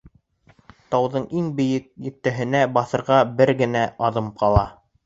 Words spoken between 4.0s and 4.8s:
аҙым ҡала.